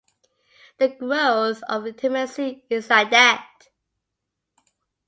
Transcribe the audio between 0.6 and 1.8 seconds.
The growth